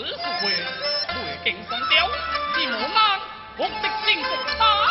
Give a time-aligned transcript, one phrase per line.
[0.00, 2.08] 此事会会更松吊，
[2.56, 3.20] 你莫忙，
[3.58, 4.88] 我的幸福打了。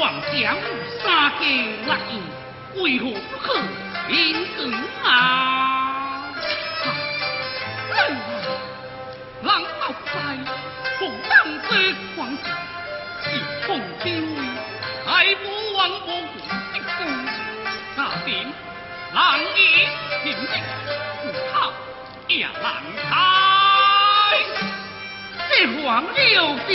[0.00, 0.56] 王将
[1.04, 1.98] 杀三更万，
[2.76, 3.52] 为何不可
[4.08, 4.72] 平等
[5.04, 6.24] 啊？
[7.92, 8.16] 哎啊，
[9.42, 9.46] 人
[9.78, 10.16] 好在，
[10.98, 11.30] 福当
[11.68, 12.42] 先，王氏
[13.28, 13.30] 一
[13.66, 13.68] 奉
[14.02, 14.08] 表，
[15.04, 15.44] 还不
[15.76, 16.98] 忘我军之功。
[17.94, 18.28] 大兵
[19.12, 19.60] 狼烟
[20.24, 20.52] 平定，
[21.20, 21.54] 虎头
[22.26, 23.12] 也狼开，
[25.50, 25.52] 这
[25.82, 26.70] 黄六弟。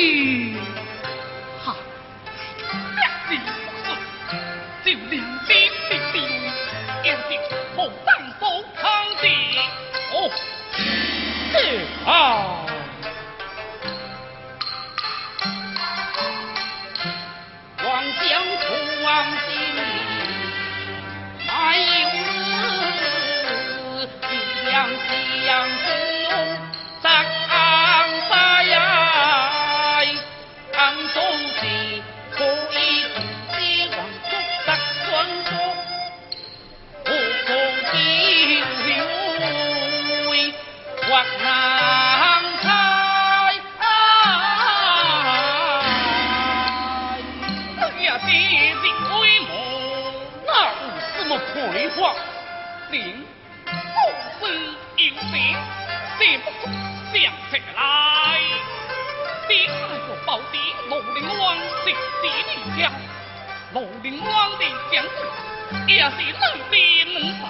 [66.07, 66.75] 那是冷兵
[67.15, 67.49] 冷法，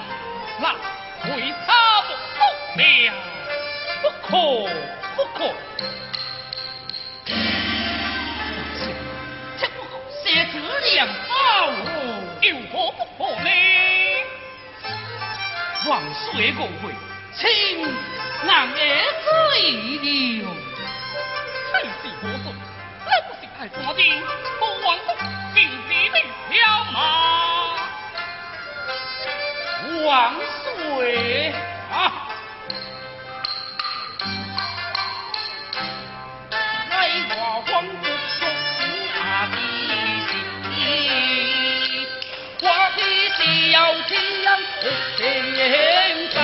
[0.62, 0.64] 那
[1.36, 1.70] 为他
[2.04, 2.08] 不
[2.38, 2.40] 可
[2.78, 3.14] 了，
[4.02, 4.30] 不可
[5.18, 5.40] 不可。
[9.58, 9.68] 这
[10.24, 10.56] 这
[10.94, 10.98] 两
[11.28, 11.34] 把
[12.40, 13.50] 有何不可呢？
[15.90, 16.96] 王水国会，
[17.36, 17.44] 请
[18.46, 18.74] 男儿
[19.22, 20.48] 之意留。
[21.74, 22.48] 此事何做？
[23.06, 23.76] 那不是太的，
[24.60, 25.10] 不枉我
[25.54, 25.56] 心
[25.90, 26.16] 底的
[26.50, 26.56] 飘
[26.94, 26.96] 满。
[30.04, 30.34] 万
[30.64, 31.54] 岁
[31.92, 31.94] 啊
[36.90, 36.94] 来
[37.30, 38.04] 我皇姑
[38.40, 38.42] 送
[39.22, 39.58] 阿基
[42.62, 43.00] 我的
[43.72, 43.74] 小
[44.08, 44.12] 天
[44.42, 44.48] 娘
[45.18, 45.20] 现
[46.34, 46.36] 在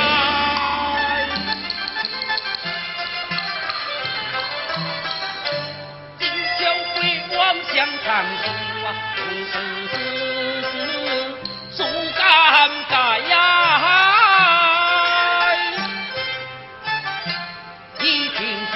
[6.20, 6.22] 今
[6.58, 6.60] 宵
[6.96, 7.00] 回
[7.38, 7.40] 望
[7.74, 8.08] 乡场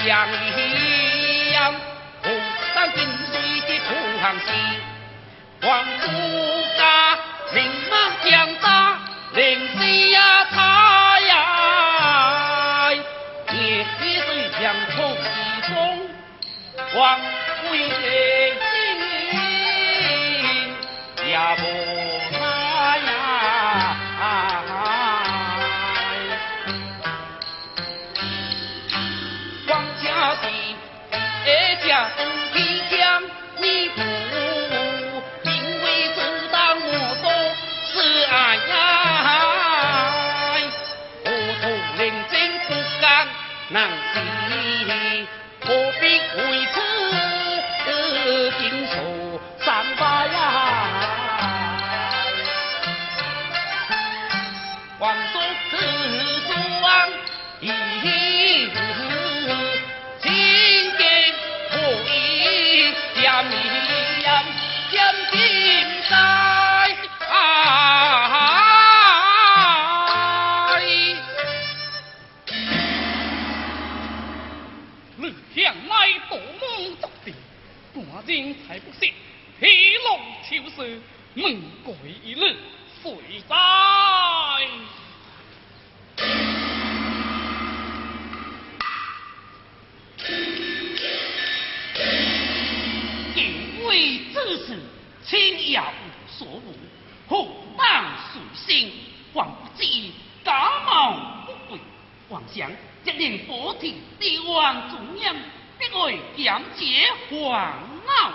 [0.06, 1.74] 像一样
[2.22, 2.32] 红
[2.72, 4.54] 山紧水的土行情
[5.62, 6.06] 黄土
[6.78, 6.84] 高
[7.52, 8.96] 名满江山
[31.96, 32.25] yeah.
[93.86, 94.78] 为之事，
[95.24, 96.74] 亲要无所无，
[97.28, 97.46] 何
[97.78, 98.92] 当随心？
[99.34, 99.84] 还不知
[100.44, 100.50] 家
[100.86, 101.78] 貌不贵，
[102.30, 102.70] 妄想
[103.04, 105.36] 一令波提帝王中央，
[105.78, 108.30] 必会减解烦恼。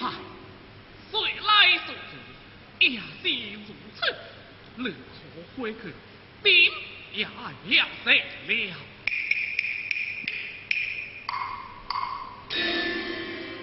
[0.00, 0.12] 哈，
[1.12, 2.90] 谁来说去？
[2.90, 3.60] 也是如
[3.94, 4.00] 此，
[4.76, 4.84] 如
[5.34, 5.94] 何回去？
[6.42, 6.72] 点
[7.12, 8.10] 也要死
[8.48, 8.74] 了。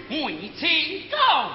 [0.08, 1.50] 为情高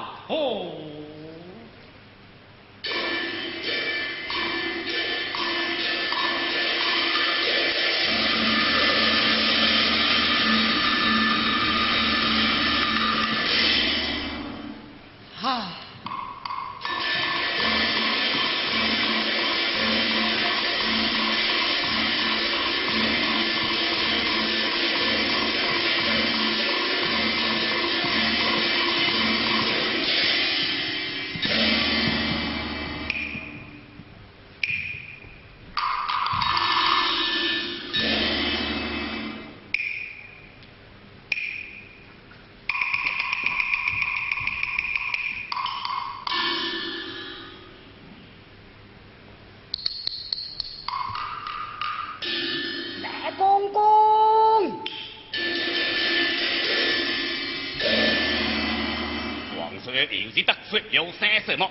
[60.72, 61.70] 说了些什么？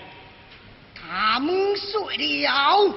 [0.95, 2.95] 他们睡了。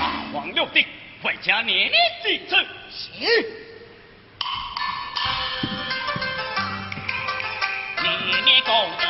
[0.00, 0.84] 大王有令，
[1.22, 1.92] 回家念念
[2.24, 2.56] 记此。
[2.90, 3.24] 是。
[8.02, 9.09] 年年公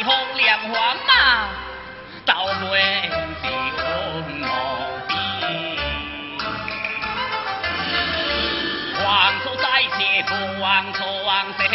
[0.00, 1.12] 地方两环马，
[2.24, 3.44] 到尾是
[3.76, 3.84] 红
[4.40, 4.46] 毛
[5.06, 5.14] 兵。
[8.96, 9.04] 黄
[9.40, 9.62] 土在
[9.98, 10.24] 前，
[10.58, 11.68] 黄土往西，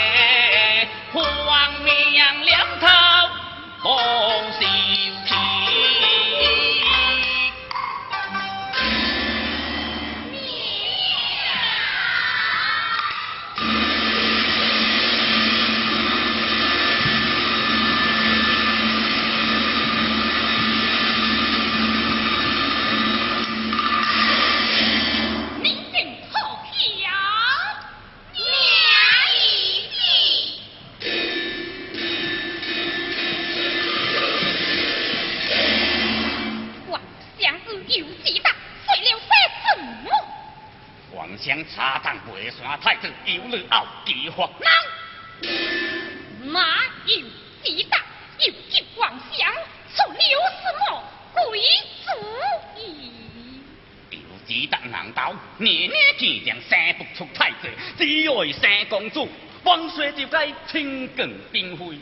[54.96, 59.28] 几得难道年年见将生不出太子，只为生公主，
[59.64, 61.98] 皇上就该清更兵灰，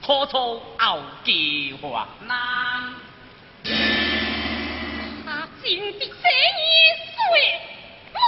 [0.00, 2.92] 何错后计划难？
[5.24, 6.10] 他真的这一
[7.14, 7.16] 岁
[8.12, 8.18] 么？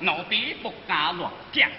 [0.00, 1.70] 奴婢不敢乱讲。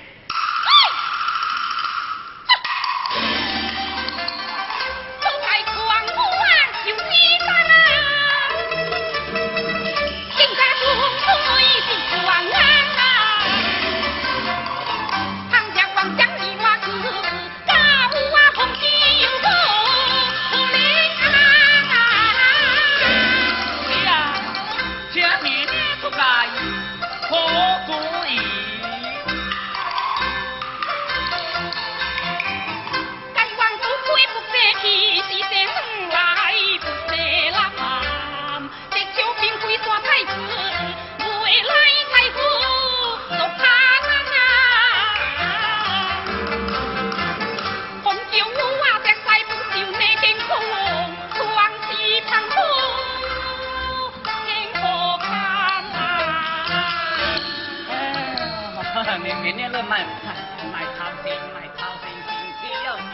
[59.92, 60.32] 卖卖
[60.72, 62.32] 卖操心，卖操心，心
[62.62, 63.12] 气要平。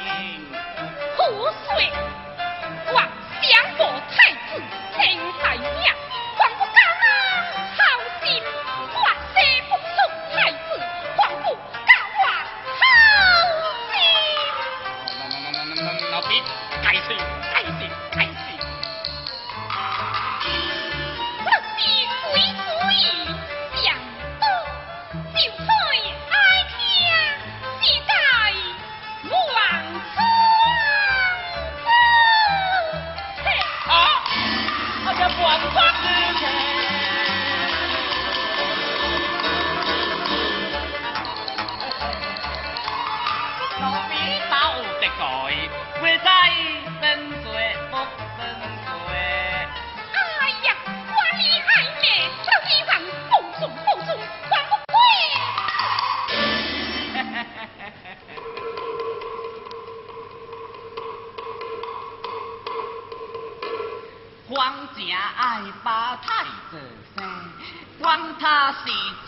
[1.18, 1.20] 胡！
[3.42, 3.82] 想保
[4.12, 4.16] 太
[4.46, 4.62] 子，
[4.94, 5.02] 姓
[5.42, 5.66] 太娘，
[6.38, 7.04] 管不敢吗？
[7.76, 7.80] 操
[8.22, 8.26] 心！
[8.94, 9.36] 万岁
[9.68, 9.98] 不送
[10.36, 10.58] 太子，
[11.16, 11.46] 管不
[11.84, 12.24] 敢吗？
[16.12, 16.30] 操心！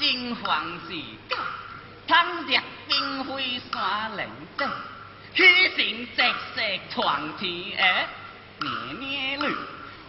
[0.10, 0.96] 是真还是
[1.30, 1.38] 假，
[2.08, 4.68] 倘若并非山人者，
[5.36, 6.24] 虚情直
[6.56, 7.84] 色传天下，
[8.60, 9.56] 年年绿，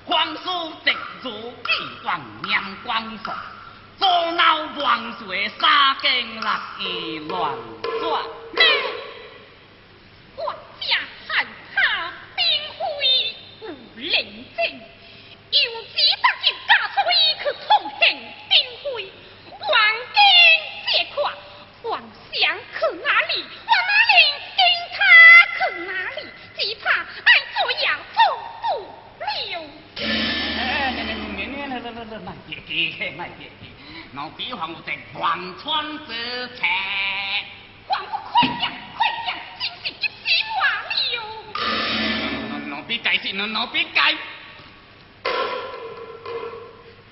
[0.06, 1.70] 皇叔直如几
[2.02, 3.30] 光念光寿，
[3.98, 7.52] 左闹万岁三更六意乱
[8.00, 8.22] 转。
[32.10, 32.70] 你你来来来来，卖别急，
[33.16, 33.70] 卖别急，
[34.14, 36.62] 老比方我在忘川之策。
[37.88, 40.12] 还不快点，快点，真是急死
[40.56, 40.60] 我
[41.14, 42.68] 了！
[42.70, 44.00] 老比解释，老比解。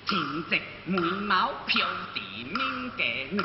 [0.05, 2.57] 天直眉毛飘地面
[2.97, 3.41] 嘅女，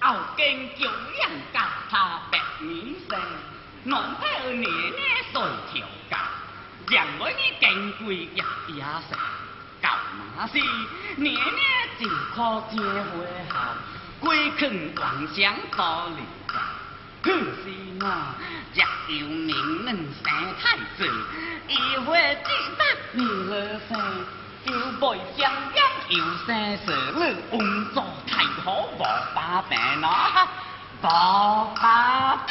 [0.00, 1.20] 后经叫人
[1.52, 3.20] 家他白面生，
[3.84, 5.02] 南派年年
[5.32, 5.42] 随
[5.72, 6.16] 条街，
[6.94, 8.36] 让我你更贵一
[8.76, 9.18] 也成。
[9.82, 10.58] 旧马是
[11.16, 11.42] 年年
[11.98, 13.58] 就靠结婚后，
[14.20, 16.26] 归坑幻想多年。
[17.20, 17.36] 可是
[18.00, 18.04] 我
[18.74, 20.24] 若要名能生
[20.62, 20.98] 太子，
[21.66, 22.80] 一会只得
[23.12, 23.18] 你
[23.50, 23.90] 了生，
[24.64, 25.80] 就背相音
[26.10, 27.58] 又生蛇了，工
[27.92, 28.66] 作太好
[28.96, 28.98] 无
[29.34, 30.48] 把柄啦，
[31.02, 31.06] 无
[31.74, 32.46] 把。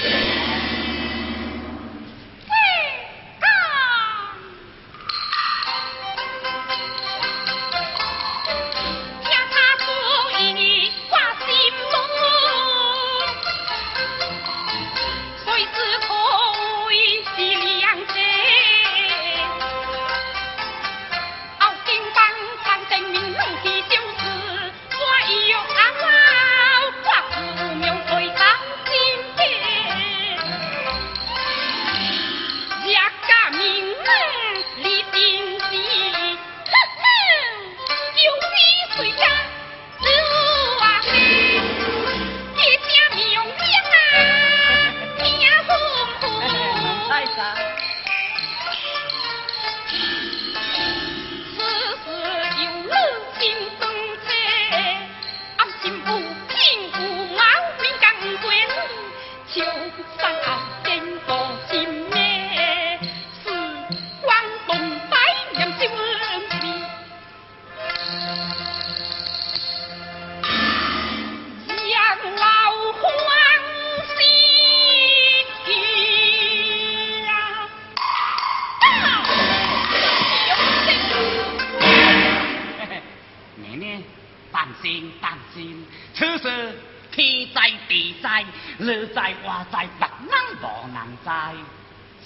[86.39, 88.46] 天在地在，
[88.77, 90.63] 人在我在，别人无
[90.94, 91.32] 能在。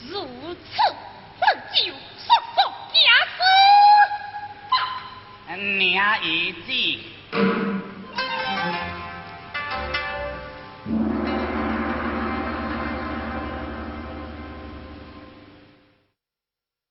[0.09, 0.13] 如
[0.53, 0.69] 此，
[1.39, 2.57] 我就速速
[2.91, 2.95] 行
[3.37, 3.39] 事。
[5.77, 6.27] 娘儿
[6.65, 7.80] 子。